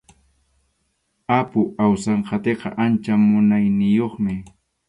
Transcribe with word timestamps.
Apu 1.37 1.59
Awsanqatiqa 1.83 2.67
ancha 2.85 3.13
munayniyuqmi. 3.27 4.33